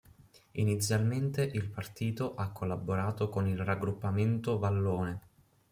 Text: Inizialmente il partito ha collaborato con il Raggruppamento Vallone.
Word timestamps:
Inizialmente 0.53 1.43
il 1.43 1.69
partito 1.69 2.33
ha 2.33 2.51
collaborato 2.51 3.29
con 3.29 3.47
il 3.47 3.59
Raggruppamento 3.63 4.57
Vallone. 4.57 5.19